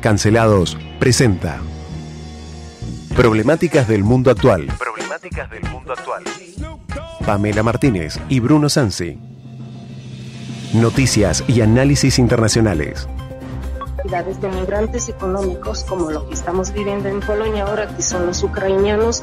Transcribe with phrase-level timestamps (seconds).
[0.00, 1.58] Cancelados presenta
[3.16, 4.66] Problemáticas del mundo actual.
[4.78, 6.22] Problemáticas del mundo actual.
[7.24, 9.18] Pamela Martínez y Bruno Sansi.
[10.74, 13.08] Noticias y análisis internacionales.
[14.04, 19.22] de migrantes económicos como lo que estamos viviendo en Polonia ahora, que son los ucranianos.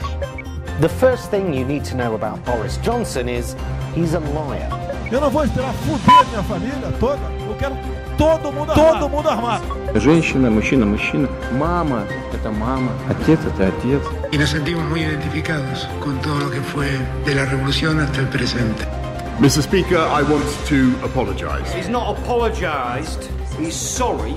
[0.81, 3.55] The first thing you need to know about Boris Johnson is
[3.95, 4.69] he's a liar.
[5.11, 7.21] Eu não vou esperar fuder minha família toda.
[7.47, 7.77] Eu quero
[8.17, 8.99] todo mundo armado.
[8.99, 9.82] Todo mundo armado.
[9.94, 11.28] Женщина, мужчина, мужчина.
[11.52, 12.92] Мама – это мама.
[13.08, 14.02] Отец – это отец.
[14.32, 16.88] Y nos sentimos muy identificados con todo lo que fue
[17.24, 18.84] de la revolución hasta el presente.
[19.40, 19.62] Mr.
[19.62, 21.72] Speaker, I want to apologize.
[21.72, 23.30] He's not apologized.
[23.58, 24.34] He's sorry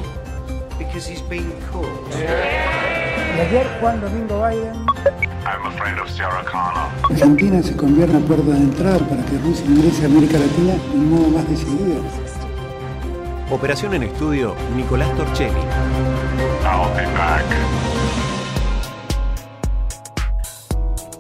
[0.78, 1.88] because he's been caught.
[3.36, 4.86] Y ayer Juan Domingo Biden
[5.44, 6.92] I'm a friend of Sarah Connor.
[7.10, 10.98] Argentina se convierte en puerta de entrada para que Rusia ingrese a América Latina de
[10.98, 12.04] un modo más decidido.
[13.49, 15.61] Operación en estudio, Nicolás Torchelli.
[16.65, 17.45] I'll be back.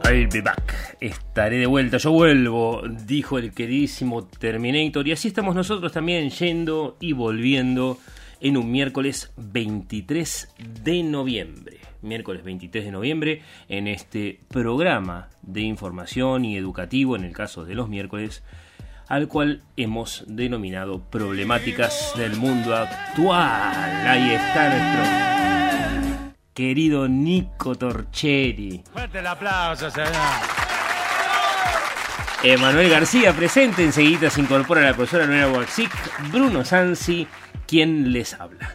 [0.04, 0.96] I'll be back.
[0.98, 5.06] Estaré de vuelta, yo vuelvo, dijo el queridísimo Terminator.
[5.06, 7.96] Y así estamos nosotros también yendo y volviendo
[8.40, 10.48] en un miércoles 23
[10.82, 11.78] de noviembre.
[12.02, 17.76] Miércoles 23 de noviembre en este programa de información y educativo, en el caso de
[17.76, 18.42] los miércoles,
[19.08, 24.06] al cual hemos denominado Problemáticas del Mundo Actual.
[24.06, 28.82] Ahí está nuestro querido Nico Torcheri.
[28.92, 30.08] Fuerte el aplauso, señor.
[32.42, 35.90] Emanuel García presente, enseguida se incorpora la profesora Noela Waxic,
[36.30, 37.26] Bruno Sansi,
[37.66, 38.74] quien les habla.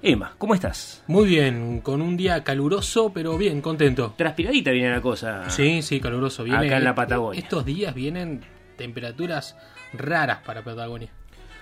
[0.00, 1.02] Emma, ¿cómo estás?
[1.08, 4.14] Muy bien, con un día caluroso, pero bien, contento.
[4.16, 5.50] Transpiradita viene la cosa.
[5.50, 6.44] Sí, sí, caluroso.
[6.44, 7.40] Viene, Acá en la Patagonia.
[7.40, 8.40] Estos días vienen
[8.78, 9.54] temperaturas
[9.92, 11.10] raras para Patagonia.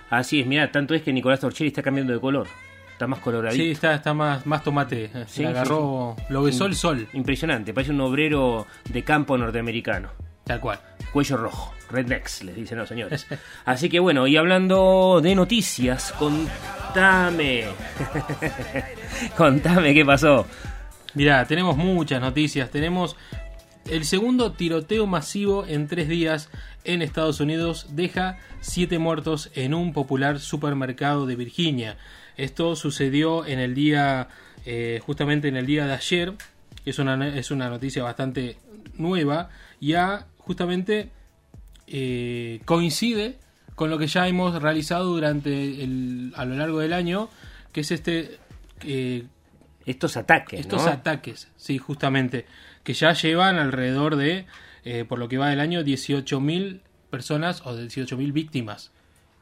[0.09, 2.47] Así es, mira, tanto es que Nicolás Torcheri está cambiando de color.
[2.93, 3.61] Está más coloradito.
[3.61, 5.09] Sí, está, está más, más tomate.
[5.09, 10.09] Se Sí, agarró, lo besó el sol, Impresionante, parece un obrero de campo norteamericano.
[10.45, 10.79] tal cual.
[11.11, 13.27] Cuello rojo, rednecks, les dicen los señores.
[13.65, 17.65] Así que bueno, y hablando de noticias, contame.
[19.37, 20.45] contame qué pasó.
[21.13, 22.69] Mirá, tenemos muchas noticias.
[22.69, 23.15] Tenemos
[23.89, 26.49] el segundo tiroteo masivo en tres días
[26.83, 31.97] en Estados Unidos deja siete muertos en un popular supermercado de Virginia.
[32.37, 34.29] Esto sucedió en el día,
[34.65, 36.33] eh, justamente en el día de ayer.
[36.85, 38.57] Es una, es una noticia bastante
[38.95, 39.49] nueva.
[39.81, 41.09] Ya justamente
[41.87, 43.37] eh, coincide
[43.75, 47.29] con lo que ya hemos realizado durante el, a lo largo del año,
[47.73, 48.37] que es este
[48.83, 49.25] eh,
[49.87, 50.91] Estos ataques, estos ¿no?
[50.91, 52.45] ataques, sí, justamente,
[52.83, 54.45] que ya llevan alrededor de,
[54.83, 58.91] eh, por lo que va del año, 18.000 personas o 18.000 víctimas.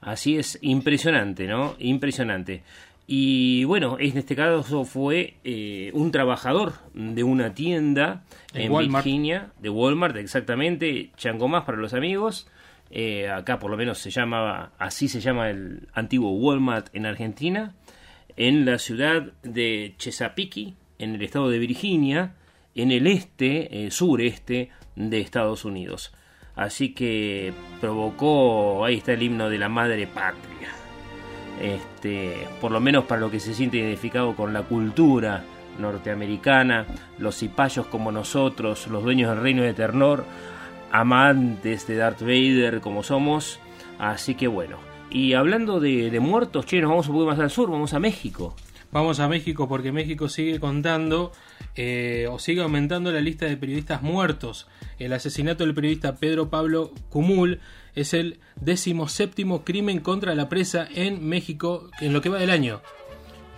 [0.02, 1.76] Así es, impresionante, ¿no?
[1.80, 2.64] Impresionante.
[3.08, 8.24] Y bueno, en este caso fue eh, un trabajador de una tienda
[8.54, 9.06] En en Walmart.
[9.06, 12.48] Virginia, de Walmart, exactamente, Changomás para los amigos.
[12.92, 17.74] Eh, acá por lo menos se llama, así se llama el antiguo Walmart en Argentina,
[18.38, 22.36] en la ciudad de Chesapeake, en el estado de Virginia,
[22.74, 26.14] en el este, eh, sureste de Estados Unidos.
[26.56, 30.86] Así que provocó, ahí está el himno de la madre patria
[31.62, 35.44] este, por lo menos para lo que se siente identificado con la cultura
[35.80, 36.86] norteamericana,
[37.18, 40.26] los cipayos como nosotros, los dueños del reino de Ternor,
[40.92, 43.60] amantes de Darth Vader como somos,
[44.00, 44.95] así que bueno.
[45.10, 48.00] Y hablando de, de muertos, che, nos vamos un poco más al sur, vamos a
[48.00, 48.56] México.
[48.92, 51.34] Vamos a México porque México sigue contando
[51.76, 54.68] eh, o sigue aumentando la lista de periodistas muertos.
[55.00, 57.60] El asesinato del periodista Pedro Pablo Cumul
[57.94, 62.82] es el decimoséptimo crimen contra la presa en México en lo que va del año.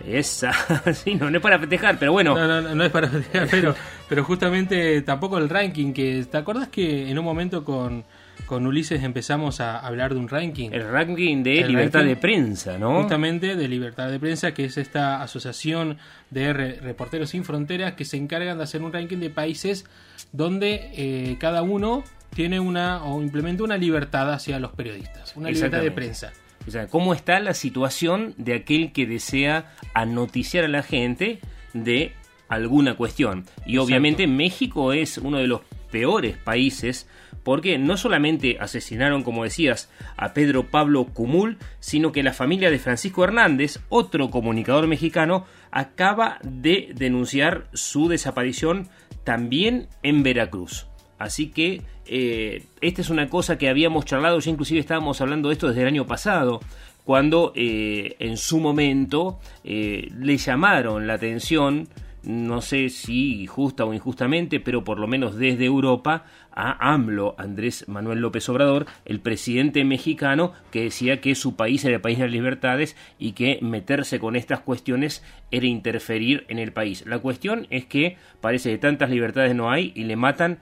[0.04, 0.52] Esa,
[0.92, 2.34] sí, no, no es para festejar, pero bueno.
[2.34, 3.74] No, no, no, no es para festejar, pero,
[4.08, 6.24] pero justamente tampoco el ranking que...
[6.28, 8.04] ¿Te acordás que en un momento con,
[8.48, 10.70] con Ulises empezamos a hablar de un ranking?
[10.72, 13.02] El ranking de El libertad ranking de prensa, ¿no?
[13.02, 15.98] Justamente de Libertad de Prensa, que es esta asociación
[16.30, 19.84] de re- Reporteros Sin Fronteras que se encargan de hacer un ranking de países
[20.32, 22.02] donde eh, cada uno
[22.34, 26.32] tiene una o implementa una libertad hacia los periodistas, una libertad de prensa.
[26.66, 31.38] O sea, ¿cómo está la situación de aquel que desea anoticiar a la gente
[31.72, 32.12] de
[32.48, 33.44] alguna cuestión?
[33.64, 37.06] Y obviamente México es uno de los peores países
[37.48, 42.78] porque no solamente asesinaron, como decías, a Pedro Pablo Cumul, sino que la familia de
[42.78, 48.90] Francisco Hernández, otro comunicador mexicano, acaba de denunciar su desaparición
[49.24, 50.88] también en Veracruz.
[51.18, 55.54] Así que eh, esta es una cosa que habíamos charlado, ya inclusive estábamos hablando de
[55.54, 56.60] esto desde el año pasado,
[57.04, 61.88] cuando eh, en su momento eh, le llamaron la atención
[62.28, 67.88] no sé si justa o injustamente, pero por lo menos desde Europa, a AMLO, Andrés
[67.88, 72.24] Manuel López Obrador, el presidente mexicano, que decía que su país era el país de
[72.24, 77.02] las libertades y que meterse con estas cuestiones era interferir en el país.
[77.06, 80.58] La cuestión es que parece que tantas libertades no hay y le matan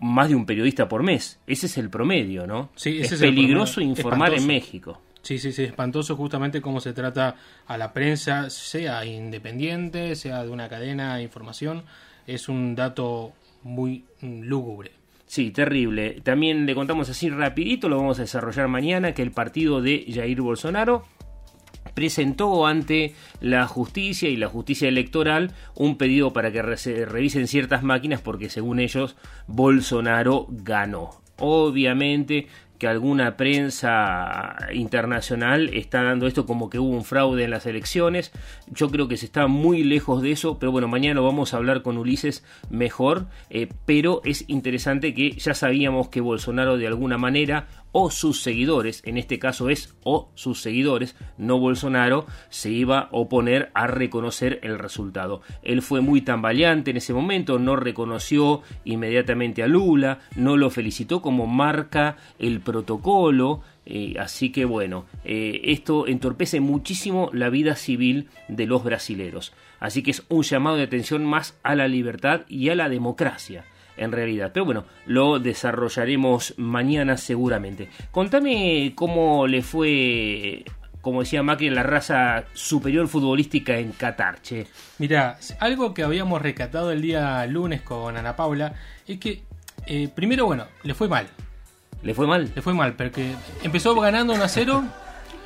[0.00, 1.38] más de un periodista por mes.
[1.46, 2.70] Ese es el promedio, ¿no?
[2.74, 4.42] Sí, ese es, es peligroso informar espantoso.
[4.42, 5.02] en México.
[5.26, 7.34] Sí, sí, sí, espantoso justamente cómo se trata
[7.66, 11.82] a la prensa, sea independiente, sea de una cadena de información.
[12.28, 13.32] Es un dato
[13.64, 14.92] muy lúgubre.
[15.26, 16.20] Sí, terrible.
[16.22, 20.40] También le contamos así rapidito, lo vamos a desarrollar mañana, que el partido de Jair
[20.42, 21.02] Bolsonaro
[21.92, 27.82] presentó ante la justicia y la justicia electoral un pedido para que se revisen ciertas
[27.82, 29.16] máquinas porque según ellos
[29.48, 31.20] Bolsonaro ganó.
[31.38, 32.46] Obviamente
[32.78, 38.32] que alguna prensa internacional está dando esto como que hubo un fraude en las elecciones.
[38.68, 41.82] Yo creo que se está muy lejos de eso, pero bueno, mañana vamos a hablar
[41.82, 43.26] con Ulises mejor.
[43.50, 47.66] Eh, pero es interesante que ya sabíamos que Bolsonaro de alguna manera
[47.98, 53.08] o sus seguidores, en este caso es o sus seguidores, no Bolsonaro, se iba a
[53.10, 55.40] oponer a reconocer el resultado.
[55.62, 61.22] Él fue muy tambaleante en ese momento, no reconoció inmediatamente a Lula, no lo felicitó
[61.22, 68.28] como marca el protocolo, eh, así que bueno, eh, esto entorpece muchísimo la vida civil
[68.48, 69.54] de los brasileros.
[69.80, 73.64] Así que es un llamado de atención más a la libertad y a la democracia
[73.96, 74.50] en realidad.
[74.52, 77.88] Pero bueno, lo desarrollaremos mañana seguramente.
[78.10, 80.64] Contame cómo le fue,
[81.00, 84.66] como decía Macri, en la raza superior futbolística en Qatar, che.
[84.98, 88.74] Mira, algo que habíamos recatado el día lunes con Ana Paula
[89.06, 89.42] es que,
[89.86, 91.26] eh, primero, bueno, le fue mal.
[92.02, 92.50] ¿Le fue mal?
[92.54, 94.84] Le fue mal, porque empezó ganando 1 a 0.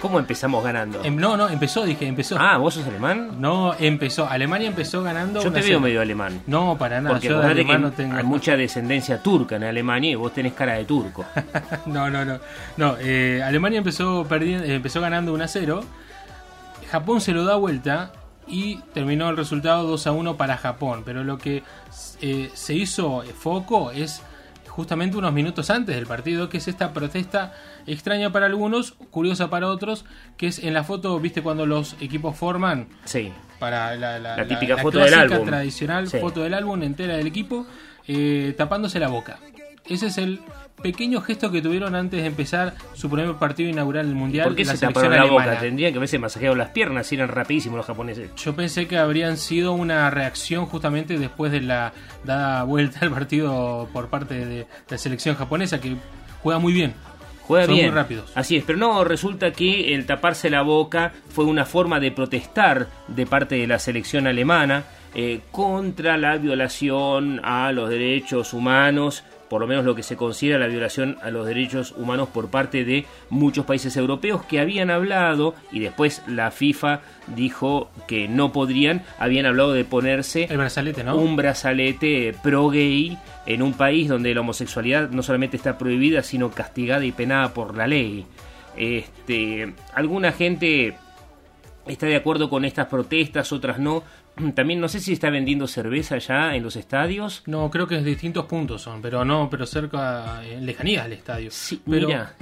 [0.01, 1.05] ¿Cómo empezamos ganando?
[1.05, 2.37] Em, no, no, empezó, dije, empezó.
[2.39, 3.39] Ah, ¿vos sos alemán?
[3.39, 4.27] No, empezó.
[4.27, 5.43] Alemania empezó ganando.
[5.43, 6.41] Yo te veo medio alemán.
[6.47, 7.17] No, para nada.
[7.17, 8.17] Porque yo de que alemán no tengo.
[8.17, 11.27] hay mucha descendencia turca en Alemania y vos tenés cara de turco.
[11.87, 12.41] no, no, no.
[12.79, 15.85] No, eh, Alemania empezó, perdiendo, eh, empezó ganando 1 a 0.
[16.91, 18.13] Japón se lo da vuelta
[18.47, 21.03] y terminó el resultado 2 a 1 para Japón.
[21.05, 21.63] Pero lo que
[22.23, 24.23] eh, se hizo foco es
[24.81, 27.53] justamente unos minutos antes del partido, que es esta protesta
[27.87, 30.07] extraña para algunos, curiosa para otros,
[30.39, 32.89] que es en la foto, viste, cuando los equipos forman.
[33.05, 33.31] Sí.
[33.59, 35.45] Para la, la, la típica la, foto del álbum.
[35.45, 36.17] tradicional Sí.
[36.19, 37.67] foto del álbum entera del equipo,
[38.09, 39.39] eh, tapándose la boca.
[39.87, 40.41] Ese es el
[40.83, 44.49] pequeño gesto que tuvieron antes de empezar su primer partido inaugural del Mundial.
[44.49, 45.59] ¿Por qué la se taparon la boca?
[45.59, 48.31] Tendrían que haberse masajeado las piernas y eran rapidísimos los japoneses.
[48.37, 51.93] Yo pensé que habrían sido una reacción justamente después de la
[52.25, 55.97] dada vuelta al partido por parte de la selección japonesa, que
[56.43, 56.95] juega muy bien.
[57.47, 57.87] Juega Son bien.
[57.89, 58.31] muy rápidos.
[58.37, 62.87] Así es, pero no, resulta que el taparse la boca fue una forma de protestar
[63.09, 64.85] de parte de la selección alemana
[65.15, 70.59] eh, contra la violación a los derechos humanos, por lo menos lo que se considera
[70.59, 75.57] la violación a los derechos humanos por parte de muchos países europeos que habían hablado,
[75.73, 81.17] y después la FIFA dijo que no podrían, habían hablado de ponerse El brazalete, ¿no?
[81.17, 86.53] un brazalete pro gay en un país donde la homosexualidad no solamente está prohibida, sino
[86.53, 88.27] castigada y penada por la ley.
[88.77, 90.95] Este, alguna gente
[91.87, 94.05] está de acuerdo con estas protestas, otras no.
[94.55, 97.43] También no sé si está vendiendo cerveza ya en los estadios.
[97.47, 101.51] No, creo que es distintos puntos son, pero no, pero cerca, en lejanías del estadio.
[101.51, 102.35] Sí, pero, mira.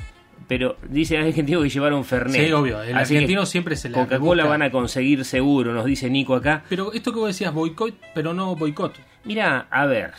[0.46, 2.46] Pero dice el argentino que llevaron Fernet.
[2.46, 6.08] Sí, obvio, el Así argentino siempre se la Coca-Cola van a conseguir seguro, nos dice
[6.08, 6.64] Nico acá.
[6.68, 8.94] Pero esto que vos decías, boicot, pero no boicot.
[9.24, 10.12] Mira, a ver.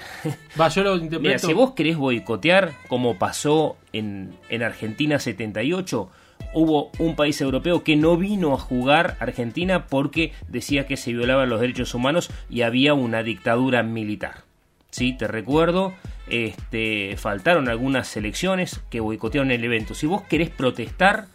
[0.59, 1.21] Va, yo lo interpreto.
[1.21, 6.11] Mira, si vos querés boicotear, como pasó en, en Argentina 78,
[6.53, 11.49] hubo un país europeo que no vino a jugar Argentina porque decía que se violaban
[11.49, 14.43] los derechos humanos y había una dictadura militar.
[14.91, 15.93] Sí, te recuerdo,
[16.27, 19.93] este, faltaron algunas selecciones que boicotearon el evento.
[19.93, 21.27] Si vos querés protestar,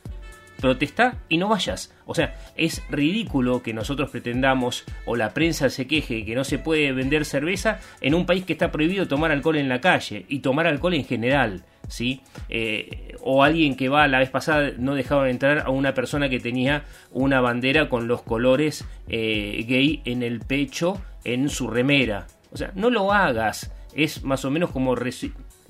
[0.64, 1.92] protesta y no vayas.
[2.06, 6.58] O sea, es ridículo que nosotros pretendamos o la prensa se queje que no se
[6.58, 10.38] puede vender cerveza en un país que está prohibido tomar alcohol en la calle y
[10.38, 11.64] tomar alcohol en general.
[11.86, 12.22] ¿Sí?
[12.48, 16.40] Eh, o alguien que va la vez pasada no dejaban entrar a una persona que
[16.40, 22.26] tenía una bandera con los colores eh, gay en el pecho en su remera.
[22.52, 23.70] O sea, no lo hagas.
[23.94, 24.94] Es más o menos como...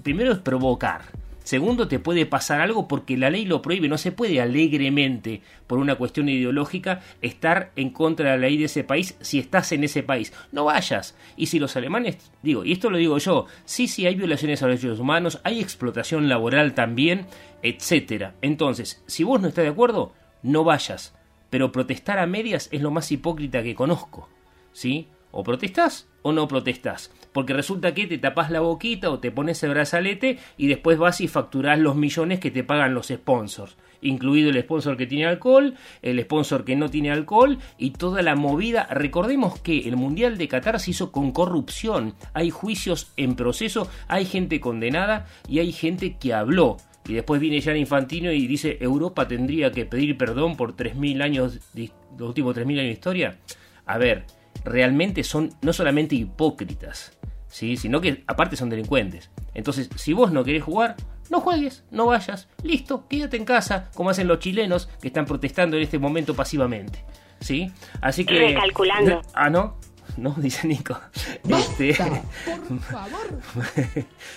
[0.04, 1.02] Primero es provocar.
[1.44, 3.86] Segundo, te puede pasar algo porque la ley lo prohíbe.
[3.86, 8.64] No se puede alegremente, por una cuestión ideológica, estar en contra de la ley de
[8.64, 10.32] ese país si estás en ese país.
[10.52, 11.14] No vayas.
[11.36, 14.66] Y si los alemanes, digo, y esto lo digo yo, sí, sí, hay violaciones a
[14.66, 17.26] los derechos humanos, hay explotación laboral también,
[17.62, 18.34] etcétera.
[18.40, 21.14] Entonces, si vos no estás de acuerdo, no vayas.
[21.50, 24.30] Pero protestar a medias es lo más hipócrita que conozco.
[24.72, 25.08] ¿Sí?
[25.36, 27.10] O protestás o no protestás.
[27.32, 31.20] Porque resulta que te tapas la boquita o te pones el brazalete y después vas
[31.20, 33.76] y facturás los millones que te pagan los sponsors.
[34.00, 38.36] Incluido el sponsor que tiene alcohol, el sponsor que no tiene alcohol y toda la
[38.36, 38.86] movida.
[38.92, 42.14] Recordemos que el Mundial de Qatar se hizo con corrupción.
[42.32, 46.76] Hay juicios en proceso, hay gente condenada y hay gente que habló.
[47.08, 51.58] Y después viene Jan Infantino y dice Europa tendría que pedir perdón por 3.000 años,
[51.74, 53.38] los últimos 3.000 años de historia.
[53.84, 54.24] A ver,
[54.64, 57.16] realmente son no solamente hipócritas,
[57.48, 57.76] ¿sí?
[57.76, 59.30] sino que aparte son delincuentes.
[59.54, 60.96] Entonces, si vos no querés jugar,
[61.30, 65.76] no juegues, no vayas, listo, quédate en casa, como hacen los chilenos que están protestando
[65.76, 67.04] en este momento pasivamente.
[67.40, 67.70] ¿Sí?
[68.00, 68.54] Así que.
[68.54, 69.20] Calculando.
[69.34, 69.76] Ah, no.
[70.16, 70.30] ¿No?
[70.38, 70.98] Dice Nico.
[71.48, 71.94] Este,
[72.68, 73.40] por favor.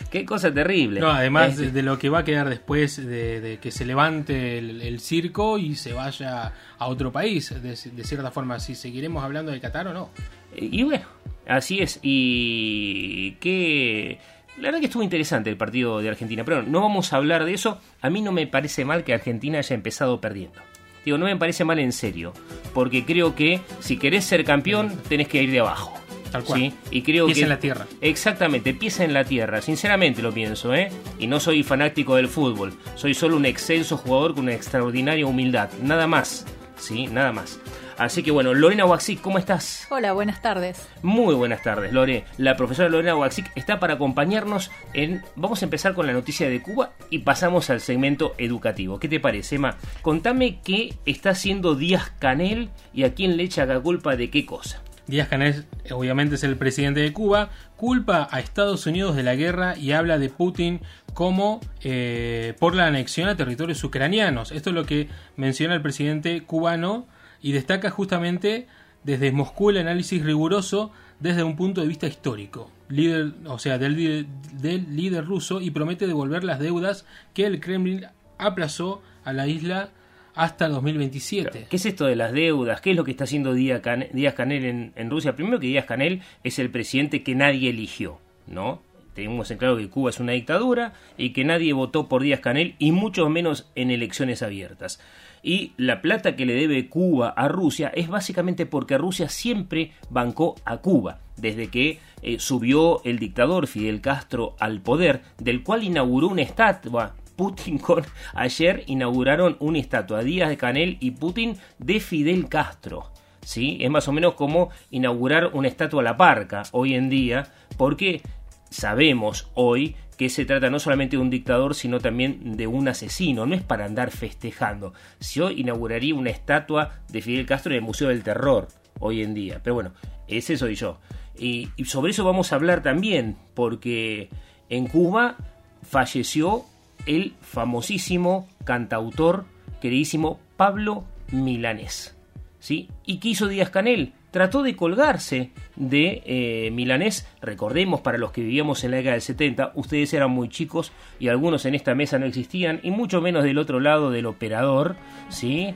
[0.10, 1.00] Qué cosa terrible.
[1.00, 3.86] No, además Este, de, de lo que va a quedar después de, de que se
[3.86, 8.76] levante el, el circo y se vaya a otro país, de, de cierta forma, si
[8.76, 10.10] seguiremos hablando de Qatar o no.
[10.56, 11.06] Y bueno,
[11.48, 12.00] así es.
[12.02, 14.20] Y que.
[14.58, 17.54] La verdad que estuvo interesante el partido de Argentina, pero no vamos a hablar de
[17.54, 17.80] eso.
[18.02, 20.60] A mí no me parece mal que Argentina haya empezado perdiendo.
[21.08, 22.34] Digo, no me parece mal en serio,
[22.74, 25.94] porque creo que si querés ser campeón tenés que ir de abajo.
[26.34, 26.60] Tal cual.
[26.60, 26.74] ¿sí?
[26.92, 27.88] Y creo Pies que en la tierra.
[28.02, 29.62] Exactamente, pieza en la tierra.
[29.62, 30.90] Sinceramente lo pienso, ¿eh?
[31.18, 32.74] Y no soy fanático del fútbol.
[32.96, 35.70] Soy solo un excelso jugador con una extraordinaria humildad.
[35.82, 36.46] Nada más.
[36.76, 37.08] ¿Sí?
[37.08, 37.58] Nada más.
[37.98, 39.88] Así que bueno, Lorena Waxic, ¿cómo estás?
[39.90, 40.88] Hola, buenas tardes.
[41.02, 42.26] Muy buenas tardes, Lore.
[42.38, 45.24] La profesora Lorena Waxic está para acompañarnos en...
[45.36, 49.00] Vamos a empezar con la noticia de Cuba y pasamos al segmento educativo.
[49.00, 49.78] ¿Qué te parece, Emma?
[50.04, 54.46] Contame qué está haciendo Díaz Canel y a quién le echa la culpa de qué
[54.46, 54.84] cosa.
[55.08, 59.76] Díaz Canel, obviamente, es el presidente de Cuba, culpa a Estados Unidos de la guerra
[59.76, 60.82] y habla de Putin
[61.16, 64.52] como eh, por la anexión a territorios ucranianos.
[64.52, 67.08] Esto es lo que menciona el presidente cubano
[67.42, 68.68] y destaca justamente
[69.04, 74.28] desde Moscú el análisis riguroso desde un punto de vista histórico, líder, o sea, del,
[74.54, 78.06] del líder ruso y promete devolver las deudas que el Kremlin
[78.38, 79.90] aplazó a la isla
[80.36, 81.68] hasta 2027.
[81.70, 82.80] ¿Qué es esto de las deudas?
[82.82, 85.36] ¿Qué es lo que está haciendo Díaz Canel en, en Rusia?
[85.36, 88.84] Primero que Díaz Canel es el presidente que nadie eligió, ¿no?
[89.16, 92.76] Tenemos en claro que Cuba es una dictadura y que nadie votó por Díaz Canel
[92.78, 95.00] y mucho menos en elecciones abiertas.
[95.48, 100.56] Y la plata que le debe Cuba a Rusia es básicamente porque Rusia siempre bancó
[100.66, 106.28] a Cuba, desde que eh, subió el dictador Fidel Castro al poder, del cual inauguró
[106.28, 112.50] una estatua Putin con ayer inauguraron una estatua Díaz de Canel y Putin de Fidel
[112.50, 113.10] Castro.
[113.42, 113.78] ¿Sí?
[113.80, 118.22] Es más o menos como inaugurar una estatua a la parca hoy en día, porque
[118.70, 123.46] sabemos hoy que se trata no solamente de un dictador, sino también de un asesino.
[123.46, 124.94] No es para andar festejando.
[125.20, 128.68] Yo inauguraría una estatua de Fidel Castro en el Museo del Terror
[129.00, 129.62] hoy en día.
[129.64, 129.94] Pero bueno,
[130.28, 131.00] ese soy yo.
[131.38, 134.30] Y, y sobre eso vamos a hablar también, porque
[134.70, 135.38] en Cuba
[135.84, 136.66] falleció
[137.06, 139.46] el famosísimo cantautor,
[139.82, 142.16] queridísimo Pablo Milanés.
[142.60, 142.90] ¿Sí?
[143.06, 144.14] ¿Y qué hizo Díaz Canel?
[144.38, 147.28] Trató de colgarse de eh, Milanés.
[147.42, 151.30] Recordemos, para los que vivíamos en la década del 70, ustedes eran muy chicos y
[151.30, 154.96] algunos en esta mesa no existían, y mucho menos del otro lado del operador.
[155.30, 155.74] ¿sí?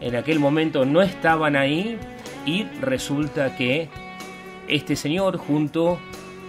[0.00, 1.98] En aquel momento no estaban ahí,
[2.46, 3.88] y resulta que
[4.68, 5.98] este señor, junto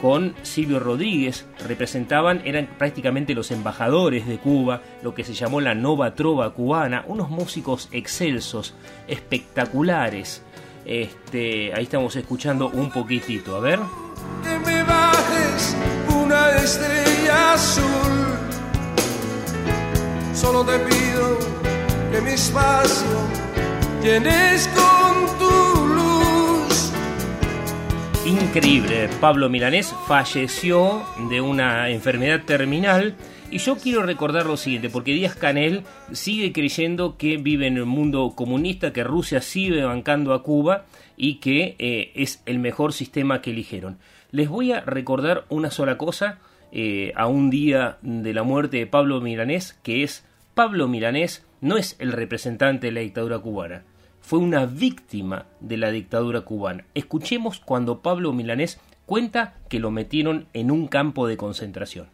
[0.03, 5.73] con Silvio Rodríguez, representaban, eran prácticamente los embajadores de Cuba, lo que se llamó la
[5.73, 8.75] Nova Trova cubana, unos músicos excelsos,
[9.07, 10.43] espectaculares.
[10.85, 13.79] Este, ahí estamos escuchando un poquitito, a ver.
[14.43, 15.75] que me bajes
[16.15, 17.83] una estrella azul.
[20.33, 21.39] Solo te pido
[22.11, 23.05] que mi espacio
[24.03, 26.91] llenes con tu luz.
[28.25, 33.15] Increíble, Pablo Milanés falleció de una enfermedad terminal
[33.51, 37.85] y yo quiero recordar lo siguiente, porque Díaz Canel sigue creyendo que vive en el
[37.85, 40.85] mundo comunista, que Rusia sigue bancando a Cuba
[41.15, 43.97] y que eh, es el mejor sistema que eligieron.
[44.31, 46.39] Les voy a recordar una sola cosa
[46.71, 51.77] eh, a un día de la muerte de Pablo Milanés, que es Pablo Milanés no
[51.77, 53.83] es el representante de la dictadura cubana,
[54.21, 56.85] fue una víctima de la dictadura cubana.
[56.95, 62.07] Escuchemos cuando Pablo Milanés cuenta que lo metieron en un campo de concentración.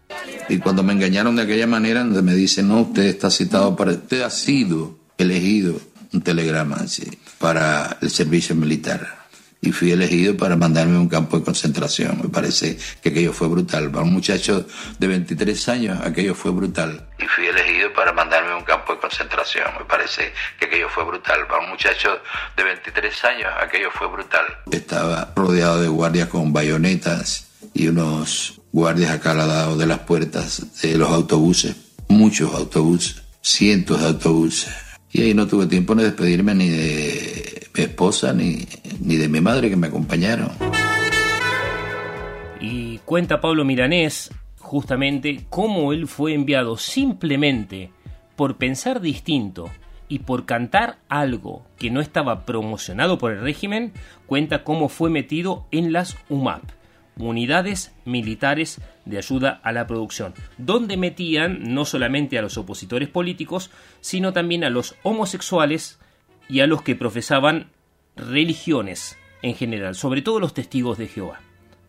[0.49, 4.21] Y cuando me engañaron de aquella manera, me dicen, no, usted está citado para, usted
[4.21, 5.79] ha sido elegido,
[6.13, 7.09] un telegrama sí,
[7.39, 9.21] para el servicio militar.
[9.63, 12.19] Y fui elegido para mandarme a un campo de concentración.
[12.23, 13.91] Me parece que aquello fue brutal.
[13.91, 14.65] Para un muchacho
[14.97, 17.07] de 23 años, aquello fue brutal.
[17.19, 19.67] Y fui elegido para mandarme a un campo de concentración.
[19.77, 21.45] Me parece que aquello fue brutal.
[21.47, 22.19] Para un muchacho
[22.57, 24.45] de 23 años, aquello fue brutal.
[24.71, 31.09] Estaba rodeado de guardias con bayonetas y unos guardias lado de las puertas de los
[31.09, 31.75] autobuses.
[32.07, 34.73] Muchos autobuses, cientos de autobuses.
[35.11, 38.67] Y ahí no tuve tiempo de despedirme ni de mi esposa ni,
[38.99, 40.51] ni de mi madre que me acompañaron.
[42.59, 47.91] Y cuenta Pablo Milanés justamente cómo él fue enviado simplemente
[48.37, 49.69] por pensar distinto
[50.07, 53.93] y por cantar algo que no estaba promocionado por el régimen,
[54.25, 56.63] cuenta cómo fue metido en las UMAP,
[57.29, 63.71] unidades militares de ayuda a la producción, donde metían no solamente a los opositores políticos,
[63.99, 65.99] sino también a los homosexuales
[66.49, 67.69] y a los que profesaban
[68.15, 71.39] religiones en general, sobre todo los testigos de Jehová.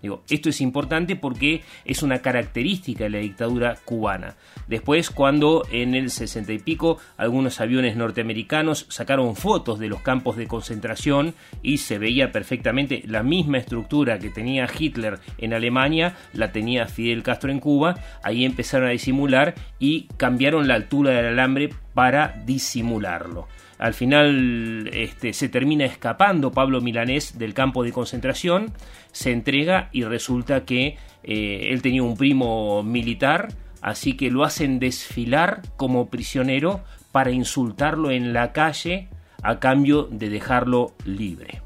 [0.03, 4.37] Digo, esto es importante porque es una característica de la dictadura cubana.
[4.67, 10.37] Después, cuando en el 60 y pico algunos aviones norteamericanos sacaron fotos de los campos
[10.37, 16.51] de concentración y se veía perfectamente la misma estructura que tenía Hitler en Alemania, la
[16.51, 21.71] tenía Fidel Castro en Cuba, ahí empezaron a disimular y cambiaron la altura del alambre
[21.95, 23.47] para disimularlo.
[23.83, 28.73] Al final este, se termina escapando Pablo Milanés del campo de concentración,
[29.11, 33.49] se entrega y resulta que eh, él tenía un primo militar,
[33.81, 39.09] así que lo hacen desfilar como prisionero para insultarlo en la calle
[39.43, 41.61] a cambio de dejarlo libre.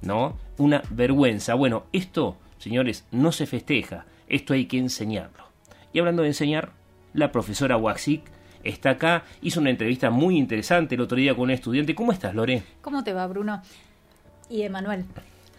[0.00, 0.38] ¿No?
[0.56, 1.52] Una vergüenza.
[1.52, 5.44] Bueno, esto, señores, no se festeja, esto hay que enseñarlo.
[5.92, 6.72] Y hablando de enseñar,
[7.12, 8.22] la profesora Waxic
[8.64, 11.94] está acá, hizo una entrevista muy interesante el otro día con un estudiante.
[11.94, 12.62] ¿Cómo estás, Lore?
[12.80, 13.62] ¿Cómo te va, Bruno?
[14.48, 15.04] Y Emanuel.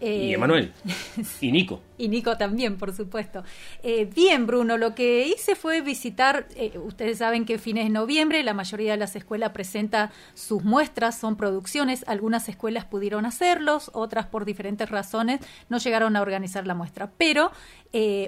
[0.06, 0.74] Eh, y Emanuel.
[1.42, 1.82] y Nico.
[1.98, 3.46] Y Nico también, por supuesto.
[3.84, 8.44] Eh, bien, Bruno, lo que hice fue visitar, eh, ustedes saben que fines de noviembre
[8.44, 14.26] la mayoría de las escuelas presenta sus muestras, son producciones, algunas escuelas pudieron hacerlos, otras
[14.26, 17.52] por diferentes razones no llegaron a organizar la muestra, pero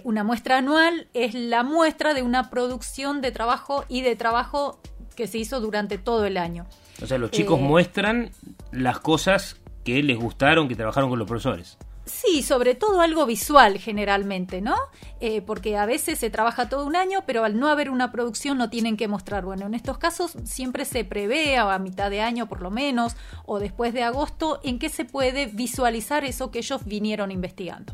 [0.04, 4.80] una muestra anual es la muestra de una producción de trabajo y de trabajo
[5.16, 6.68] que se hizo durante todo el año.
[7.02, 8.30] O sea, los chicos muestran
[8.72, 11.78] las cosas que les gustaron, que trabajaron con los profesores.
[12.06, 14.76] Sí, sobre todo algo visual generalmente, ¿no?
[15.22, 18.60] Eh, porque a veces se trabaja todo un año, pero al no haber una producción
[18.60, 19.44] no tienen que mostrar.
[19.44, 23.60] Bueno, en estos casos siempre se prevé a mitad de año por lo menos, o
[23.60, 27.94] después de agosto, en qué se puede visualizar eso que ellos vinieron investigando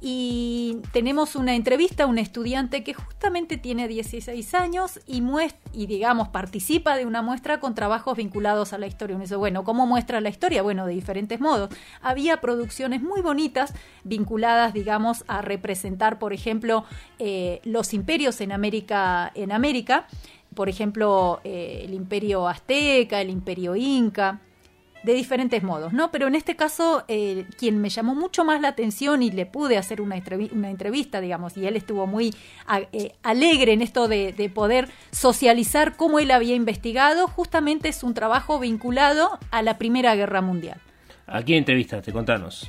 [0.00, 5.22] y tenemos una entrevista a un estudiante que justamente tiene 16 años y,
[5.72, 9.16] y digamos participa de una muestra con trabajos vinculados a la historia.
[9.16, 10.62] Uno dice, bueno, ¿cómo muestra la historia?
[10.62, 11.70] Bueno, de diferentes modos.
[12.00, 16.84] Había producciones muy bonitas vinculadas, digamos, a representar, por ejemplo,
[17.18, 20.06] eh, los imperios en América, en América.
[20.54, 24.40] Por ejemplo, eh, el imperio azteca, el imperio inca,
[25.02, 26.10] de diferentes modos, ¿no?
[26.10, 29.78] Pero en este caso, eh, quien me llamó mucho más la atención y le pude
[29.78, 30.16] hacer una,
[30.52, 32.34] una entrevista, digamos, y él estuvo muy
[32.92, 38.58] eh, alegre en esto de, poder socializar cómo él había investigado, justamente es un trabajo
[38.58, 40.80] vinculado a la Primera Guerra Mundial.
[41.26, 42.12] ¿A quién entrevistaste?
[42.12, 42.68] Contanos.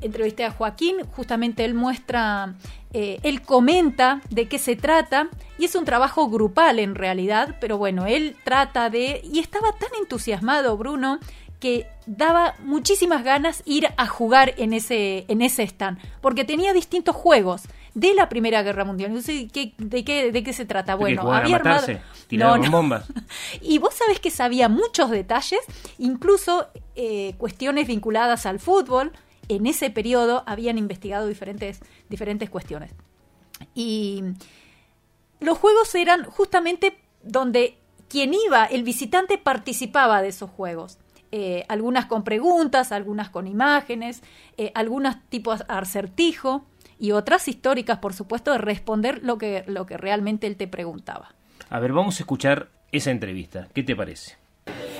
[0.00, 2.54] Entrevisté a Joaquín, justamente él muestra,
[2.92, 7.78] eh, él comenta de qué se trata, y es un trabajo grupal en realidad, pero
[7.78, 11.20] bueno, él trata de, y estaba tan entusiasmado Bruno,
[11.60, 17.14] que daba muchísimas ganas ir a jugar en ese, en ese stand, porque tenía distintos
[17.14, 17.62] juegos
[17.94, 19.12] de la Primera Guerra Mundial.
[19.52, 20.94] ¿qué, de, qué, de qué se trata.
[20.94, 21.86] Bueno, había armado...
[22.70, 23.04] bombas.
[23.60, 25.60] y vos sabés que sabía muchos detalles,
[25.98, 29.12] incluso eh, cuestiones vinculadas al fútbol.
[29.48, 32.92] En ese periodo habían investigado diferentes, diferentes cuestiones.
[33.74, 34.22] Y
[35.40, 37.76] los juegos eran justamente donde
[38.08, 40.98] quien iba, el visitante participaba de esos juegos.
[41.32, 44.22] Eh, algunas con preguntas, algunas con imágenes,
[44.56, 46.64] eh, algunas tipos acertijo
[46.98, 51.34] y otras históricas, por supuesto, de responder lo que, lo que realmente él te preguntaba.
[51.70, 53.68] A ver, vamos a escuchar esa entrevista.
[53.72, 54.40] ¿Qué te parece?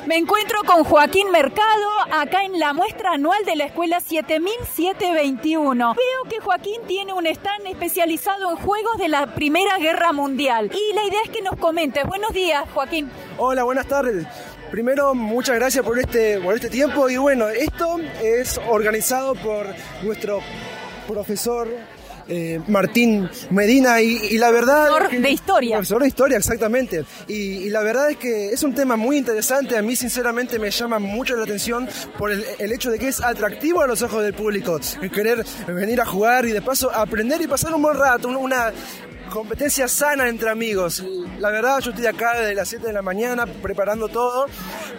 [0.07, 5.95] Me encuentro con Joaquín Mercado acá en la muestra anual de la Escuela 7721.
[5.95, 10.71] Veo que Joaquín tiene un stand especializado en juegos de la Primera Guerra Mundial.
[10.73, 12.03] Y la idea es que nos comente.
[12.05, 13.11] Buenos días, Joaquín.
[13.37, 14.27] Hola, buenas tardes.
[14.71, 19.67] Primero, muchas gracias por este, por este tiempo y bueno, esto es organizado por
[20.03, 20.41] nuestro
[21.09, 21.69] profesor
[22.29, 24.87] eh, Martín Medina y, la verdad...
[24.87, 25.77] Profesor de historia.
[25.79, 27.05] Profesor de historia, exactamente.
[27.27, 31.01] Y, la verdad es que es un tema muy interesante, a mí sinceramente me llama
[31.01, 34.35] mucho la atención por el, el hecho de que es atractivo a los ojos del
[34.35, 34.79] público,
[35.13, 38.73] querer venir a jugar y de paso aprender y pasar un buen rato, una,
[39.31, 41.03] competencia sana entre amigos.
[41.39, 44.47] La verdad, yo estoy acá desde las 7 de la mañana preparando todo,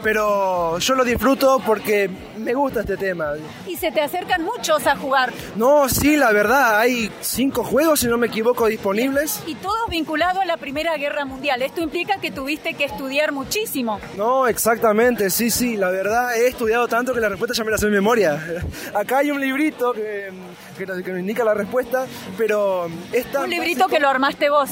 [0.01, 3.33] pero yo lo disfruto porque me gusta este tema.
[3.67, 5.31] Y se te acercan muchos a jugar.
[5.55, 9.43] No, sí, la verdad, hay cinco juegos, si no me equivoco, disponibles.
[9.45, 11.61] Y todos vinculados a la Primera Guerra Mundial.
[11.61, 13.99] Esto implica que tuviste que estudiar muchísimo.
[14.17, 17.77] No, exactamente, sí, sí, la verdad he estudiado tanto que la respuesta ya me la
[17.77, 18.41] sé de memoria.
[18.95, 20.31] Acá hay un librito que,
[20.77, 22.05] que, nos indica la respuesta,
[22.37, 22.85] pero...
[22.85, 24.69] un librito que lo armaste vos.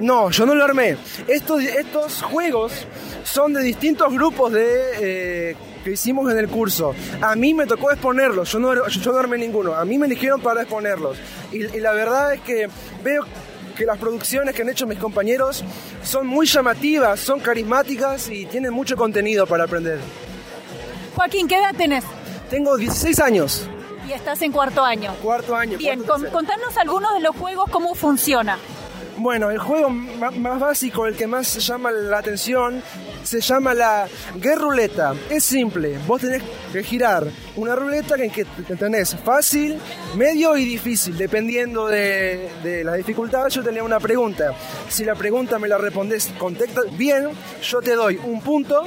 [0.00, 0.96] No, yo no lo armé.
[1.26, 2.72] Estos, estos juegos
[3.22, 5.50] son de distintos grupos de...
[5.50, 6.94] Eh, que hicimos en el curso.
[7.20, 10.40] A mí me tocó exponerlos, yo no, yo no armé ninguno, a mí me eligieron
[10.40, 11.16] para exponerlos.
[11.52, 12.68] Y, y la verdad es que
[13.04, 13.24] veo
[13.76, 15.62] que las producciones que han hecho mis compañeros
[16.02, 20.00] son muy llamativas, son carismáticas y tienen mucho contenido para aprender.
[21.14, 22.04] Joaquín, ¿qué edad tenés?
[22.50, 23.68] Tengo 16 años.
[24.08, 25.14] Y estás en cuarto año.
[25.22, 25.78] Cuarto año.
[25.78, 28.58] Bien, contanos algunos de los juegos, cómo funciona.
[29.18, 32.80] Bueno, el juego más básico, el que más llama la atención,
[33.24, 35.12] se llama la Guerruleta.
[35.28, 36.40] Es simple, vos tenés
[36.72, 37.26] que girar
[37.56, 38.44] una ruleta en que
[38.78, 39.76] tenés fácil,
[40.16, 43.48] medio y difícil, dependiendo de, la dificultad.
[43.48, 44.54] Yo tenía una pregunta.
[44.88, 48.86] Si la pregunta me la respondes contexto bien, yo te doy un punto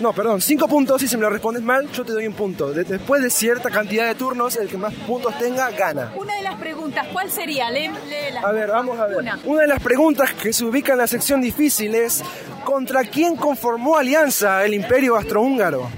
[0.00, 2.72] no, perdón, cinco puntos y si me lo respondes mal, yo te doy un punto.
[2.72, 6.12] después de cierta cantidad de turnos, el que más puntos tenga, gana.
[6.16, 7.68] Una de las preguntas, ¿cuál sería?
[7.68, 9.18] a ver, vamos a ver.
[9.44, 9.60] Una.
[9.60, 12.22] de las preguntas que se ubica en la sección difícil es,
[12.64, 15.88] ¿contra quién conformó alianza el imperio astrohúngaro?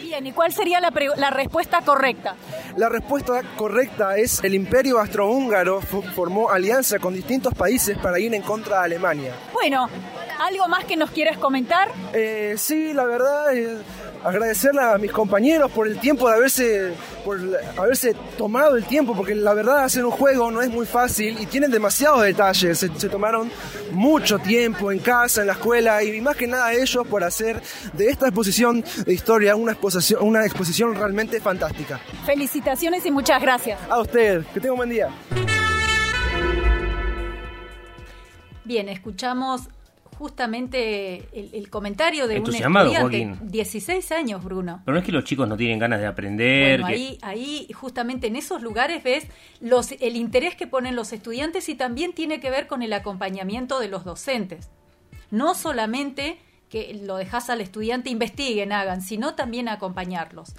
[0.00, 2.34] Bien, ¿y cuál sería la, la respuesta correcta?
[2.76, 8.42] La respuesta correcta es el imperio astrohúngaro formó alianza con distintos países para ir en
[8.42, 9.34] contra de Alemania.
[9.52, 9.88] Bueno,
[10.38, 11.88] ¿Algo más que nos quieras comentar?
[12.12, 13.78] Eh, sí, la verdad, es
[14.24, 17.38] agradecerle a mis compañeros por el tiempo de haberse, por
[17.76, 21.46] haberse tomado el tiempo, porque la verdad hacer un juego no es muy fácil y
[21.46, 22.78] tienen demasiados detalles.
[22.78, 23.50] Se, tomaron
[23.92, 27.60] mucho tiempo en casa, en la escuela y más que nada ellos por hacer
[27.92, 32.00] de esta exposición de historia una exposición, una exposición realmente fantástica.
[32.26, 33.80] Felicitaciones y muchas gracias.
[33.88, 35.08] A usted, que tenga un buen día.
[38.64, 39.62] Bien, escuchamos
[40.18, 43.38] justamente el, comentario de un estudiante.
[43.40, 44.82] 16 años, Bruno.
[44.84, 46.82] Pero no es que los chicos no tienen ganas de aprender.
[46.82, 49.28] ahí, ahí, justamente en esos lugares ves
[49.60, 53.78] los, el interés que ponen los estudiantes y también tiene que ver con el acompañamiento
[53.78, 54.70] de los docentes.
[55.30, 60.54] No solamente que lo dejas al estudiante investiguen, hagan, sino también acompañarlos.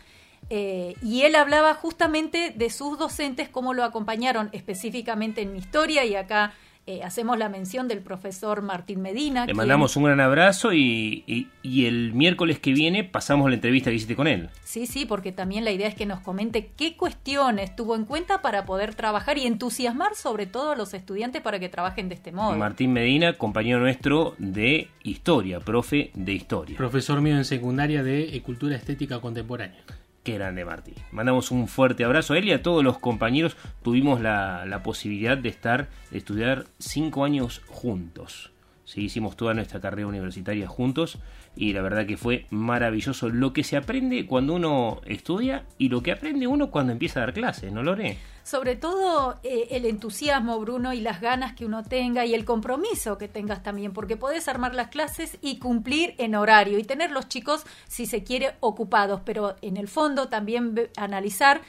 [0.50, 6.06] Eh, y él hablaba justamente de sus docentes, cómo lo acompañaron específicamente en mi historia
[6.06, 6.54] y acá
[6.90, 9.46] eh, hacemos la mención del profesor Martín Medina.
[9.46, 14.16] Le mandamos un gran abrazo y, el miércoles que viene pasamos la entrevista que hiciste
[14.16, 14.50] con él.
[14.64, 18.42] Sí, sí, porque también la idea es que nos comente qué cuestiones tuvo en cuenta
[18.42, 22.32] para poder trabajar y entusiasmar sobre todo a los estudiantes para que trabajen de este
[22.32, 22.58] modo.
[22.58, 26.76] Martín Medina, compañero nuestro de historia, profe de historia.
[26.76, 29.78] Profesor mío en secundaria de Cultura Estética Contemporánea.
[30.24, 30.96] Qué grande Martín.
[31.12, 33.56] Mandamos un fuerte abrazo a él y a todos los compañeros.
[33.82, 38.52] Tuvimos la, posibilidad de estar, de estudiar cinco años juntos.
[38.84, 41.20] Sí, hicimos toda nuestra carrera universitaria juntos
[41.56, 46.02] y la verdad que fue maravilloso lo que se aprende cuando uno estudia y lo
[46.02, 48.18] que aprende uno cuando empieza a dar clases, ¿no, Lore?
[48.44, 53.18] Sobre todo eh, el entusiasmo, Bruno, y las ganas que uno tenga y el compromiso
[53.18, 57.28] que tengas también, porque podés armar las clases y cumplir en horario y tener los
[57.28, 61.62] chicos, si se quiere, ocupados, pero en el fondo también analizar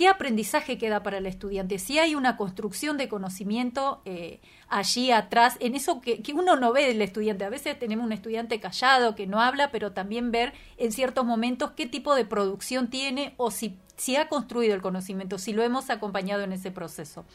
[0.00, 1.78] ¿Qué aprendizaje queda para el estudiante?
[1.78, 6.86] Si hay una construcción de conocimiento eh, allí atrás, en eso que, uno no ve
[6.86, 7.44] del estudiante.
[7.44, 11.72] A veces tenemos un estudiante callado que no habla, pero también ver en ciertos momentos
[11.72, 13.76] qué tipo de producción tiene o si,
[14.16, 17.26] ha construido el conocimiento, si lo hemos acompañado en ese proceso.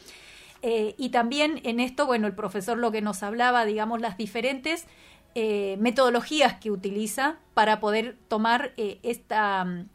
[0.63, 4.87] Eh, y también en esto, bueno, el profesor lo que nos hablaba, digamos, las diferentes
[5.35, 9.85] eh, metodologías que utiliza para poder tomar esta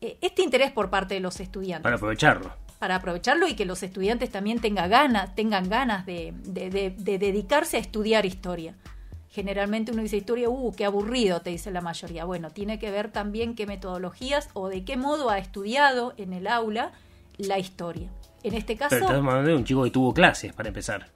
[0.00, 1.82] este interés por parte de los estudiantes.
[1.82, 2.52] Para aprovecharlo.
[2.78, 8.24] Para aprovecharlo y que los estudiantes también tengan ganas, tengan ganas de, dedicarse a estudiar
[8.24, 8.74] historia.
[9.28, 12.24] Generalmente uno dice historia, uh, qué aburrido, te dice la mayoría.
[12.24, 16.46] Bueno, tiene que ver también qué metodologías o de qué modo ha estudiado en el
[16.46, 16.92] aula
[17.36, 18.08] la historia.
[18.42, 18.96] En este caso...
[18.96, 21.08] Pero estamos hablando de un chico que tuvo clases, para empezar.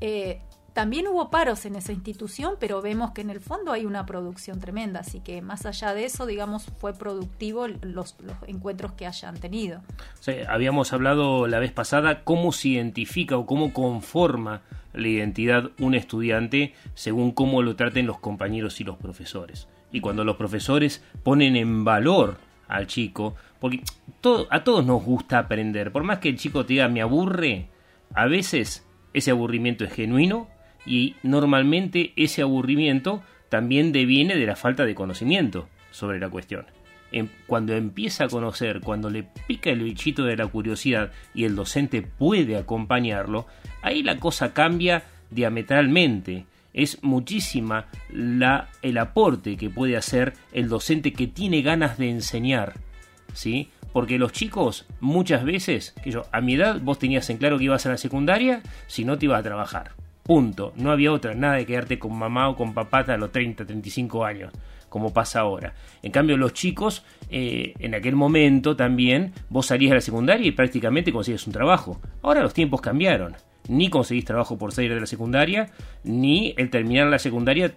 [0.00, 0.40] Eh,
[0.72, 4.60] también hubo paros en esa institución, pero vemos que en el fondo hay una producción
[4.60, 9.82] tremenda, así que más allá de eso, digamos, fue productivo los, encuentros que hayan tenido.
[10.48, 16.74] habíamos hablado la vez pasada cómo se identifica o cómo conforma la identidad un estudiante
[16.94, 19.68] según cómo lo traten los compañeros y los profesores.
[19.92, 23.82] Y cuando los profesores ponen en valor al chico, porque
[24.20, 27.68] todo, a todos nos gusta aprender, por más que el chico te diga me aburre,
[28.14, 30.48] a veces ese aburrimiento es genuino
[30.90, 36.66] y normalmente ese aburrimiento también deviene de la falta de conocimiento sobre la cuestión.
[37.12, 41.54] Em, cuando empieza a conocer, cuando le pica el bichito de la curiosidad y el
[41.54, 43.46] docente puede acompañarlo,
[43.82, 46.46] ahí la cosa cambia diametralmente.
[46.74, 52.74] Es muchísima la, el aporte que puede hacer el docente que tiene ganas de enseñar.
[53.32, 53.70] ¿sí?
[53.92, 57.64] Porque los chicos, muchas veces, que yo, a mi edad vos tenías en claro que
[57.64, 59.92] ibas a la secundaria, si no te ibas a trabajar.
[60.30, 60.72] Punto.
[60.76, 64.24] No había otra, nada de quedarte con mamá o con papá hasta los 30, 35
[64.24, 64.52] años,
[64.88, 65.74] como pasa ahora.
[66.04, 70.52] En cambio, los chicos, eh, en aquel momento también, vos salías de la secundaria y
[70.52, 72.00] prácticamente conseguías un trabajo.
[72.22, 73.34] Ahora los tiempos cambiaron.
[73.66, 75.72] Ni conseguís trabajo por salir de la secundaria,
[76.04, 77.74] ni el terminar la secundaria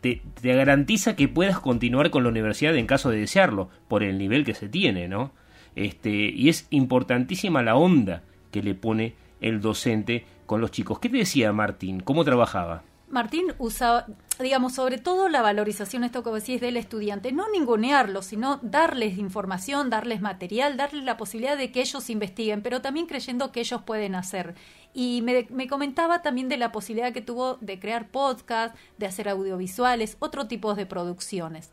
[0.00, 4.18] te, te, garantiza que puedas continuar con la universidad en caso de desearlo, por el
[4.18, 5.30] nivel que se tiene, ¿no?
[5.76, 10.98] Este, y es importantísima la onda que le pone el docente con los chicos.
[10.98, 12.00] ¿Qué te decía Martín?
[12.00, 12.82] ¿Cómo trabajaba?
[13.08, 14.06] Martín usaba,
[14.40, 19.88] digamos, sobre todo la valorización, esto que decís del estudiante, no ningunearlo, sino darles información,
[19.88, 24.14] darles material, darles la posibilidad de que ellos investiguen, pero también creyendo que ellos pueden
[24.14, 24.54] hacer.
[24.94, 29.28] Y me, me comentaba también de la posibilidad que tuvo de crear podcast, de hacer
[29.28, 31.72] audiovisuales, otro tipo de producciones.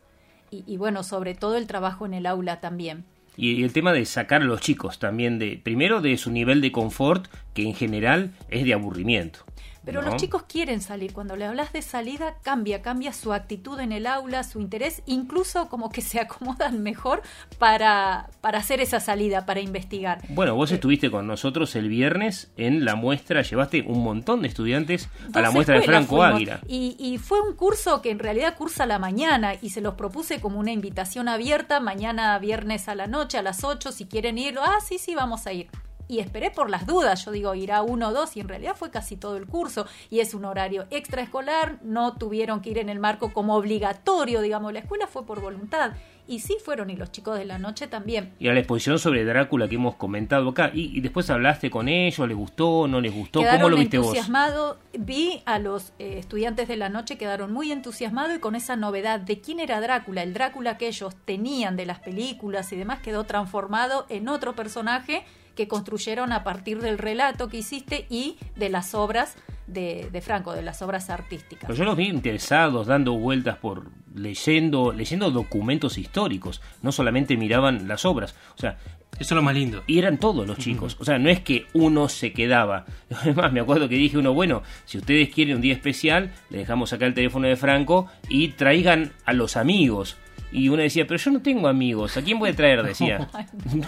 [0.50, 3.06] Y bueno, sobre todo el trabajo en el aula también.
[3.36, 6.72] Y el tema de sacar a los chicos también de, primero de su nivel de
[6.72, 9.40] confort, que en general es de aburrimiento.
[9.84, 10.10] Pero ¿no?
[10.10, 11.12] los chicos quieren salir.
[11.12, 15.68] Cuando le hablas de salida, cambia, cambia su actitud en el aula, su interés, incluso
[15.68, 17.22] como que se acomodan mejor
[17.58, 20.20] para, para hacer esa salida, para investigar.
[20.28, 24.48] Bueno, vos Eh, estuviste con nosotros el viernes en la muestra, llevaste un montón de
[24.48, 26.34] estudiantes a la muestra de Franco fuimos.
[26.36, 26.60] Águila.
[26.68, 29.94] Y, y fue un curso que en realidad cursa a la mañana y se los
[29.94, 34.38] propuse como una invitación abierta, mañana viernes a la noche, a las 8, si quieren
[34.38, 35.68] ir, ah, sí, sí, vamos a ir.
[36.08, 38.90] Y esperé por las dudas, yo digo, irá uno o dos, y en realidad fue
[38.90, 42.98] casi todo el curso, y es un horario extraescolar, no tuvieron que ir en el
[42.98, 45.92] marco como obligatorio, digamos, la escuela fue por voluntad,
[46.26, 48.32] y sí fueron, y los chicos de la noche también.
[48.38, 50.70] Y a la exposición sobre Drácula que hemos comentado acá.
[50.72, 53.40] Y, y después hablaste con ellos, ¿les gustó, no les gustó?
[53.40, 54.06] Quedaron ¿Cómo lo viste vos?
[54.06, 54.76] entusiasmados.
[54.96, 59.18] Vi a los eh, estudiantes de la noche, quedaron muy entusiasmados y con esa novedad
[59.20, 60.22] de quién era Drácula.
[60.22, 65.24] El Drácula que ellos tenían de las películas y demás quedó transformado en otro personaje
[65.54, 69.36] que construyeron a partir del relato que hiciste y de las obras
[69.66, 71.66] de, de Franco, de las obras artísticas.
[71.66, 76.60] Pero yo los vi interesados, dando vueltas por leyendo, leyendo documentos históricos.
[76.82, 78.34] No solamente miraban las obras.
[78.56, 78.78] O sea,
[79.18, 79.82] eso es lo más lindo.
[79.86, 80.96] Y eran todos los chicos.
[80.98, 82.86] O sea, no es que uno se quedaba.
[83.22, 86.92] Además, me acuerdo que dije uno, bueno, si ustedes quieren un día especial, le dejamos
[86.92, 90.16] acá el teléfono de Franco y traigan a los amigos.
[90.52, 92.82] Y uno decía, pero yo no tengo amigos, ¿a quién voy a traer?
[92.92, 93.28] Decía.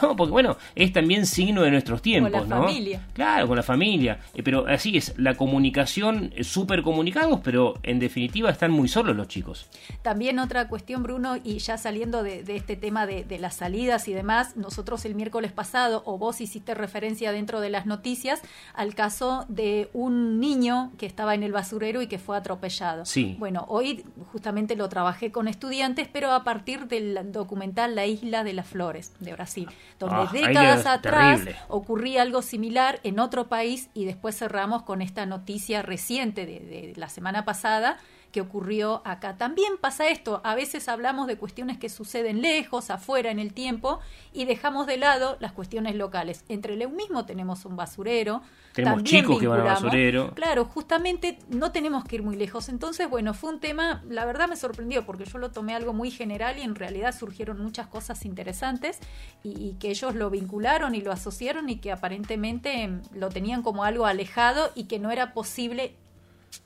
[0.02, 2.62] No, porque bueno, es también signo de nuestros tiempos, Con la ¿no?
[2.64, 3.00] familia.
[3.12, 4.18] Claro, con la familia.
[4.34, 9.14] Eh, Pero así es, la comunicación, eh, súper comunicados, pero en definitiva están muy solos
[9.14, 9.68] los chicos.
[10.02, 14.08] También otra cuestión, Bruno, y ya saliendo de, de este tema de, de, las salidas
[14.08, 18.40] y demás, nosotros el miércoles pasado, o vos hiciste referencia dentro de las noticias,
[18.74, 23.04] al caso de un niño que estaba en el basurero y que fue atropellado.
[23.04, 23.36] Sí.
[23.38, 28.52] Bueno, hoy justamente lo trabajé con estudiantes, pero a partir del documental La Isla de
[28.52, 31.60] las Flores de Brasil, donde Ah, ahí décadas atrás terrible.
[31.68, 36.92] ocurría algo similar en otro país y después cerramos con esta noticia reciente de, de
[36.96, 37.98] la semana pasada
[38.34, 39.36] que ocurrió acá.
[39.36, 44.00] También pasa esto, a veces hablamos de cuestiones que suceden lejos, afuera en el tiempo,
[44.32, 46.44] y dejamos de lado las cuestiones locales.
[46.48, 48.42] Entre Leu mismo tenemos un basurero.
[48.72, 50.34] Tenemos también chicos que van al basurero.
[50.34, 52.68] Claro, justamente no tenemos que ir muy lejos.
[52.68, 56.10] Entonces, bueno, fue un tema, la verdad me sorprendió, porque yo lo tomé algo muy
[56.10, 58.98] general y en realidad surgieron muchas cosas interesantes
[59.44, 63.62] y, y que ellos lo vincularon y lo asociaron y que aparentemente em, lo tenían
[63.62, 65.94] como algo alejado y que no era posible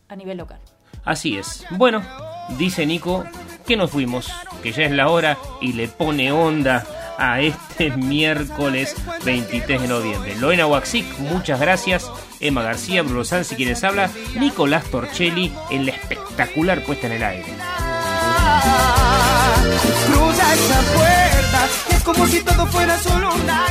[0.08, 0.60] a nivel local.
[1.08, 1.64] Así es.
[1.70, 2.02] Bueno,
[2.58, 3.24] dice Nico
[3.66, 4.30] que nos fuimos,
[4.62, 8.94] que ya es la hora y le pone onda a este miércoles
[9.24, 10.36] 23 de noviembre.
[10.36, 12.10] Loena Waxic, muchas gracias.
[12.40, 17.54] Emma García, Bruno Sanz, quienes habla, Nicolás Torchelli en la espectacular puesta en el aire.
[20.06, 23.68] Cruza esa puerta, es como si todo fuera solo una.